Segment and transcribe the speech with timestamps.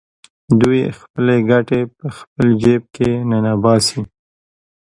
[0.61, 4.01] دوی خپلې ګټې په خپل جېب کې ننباسي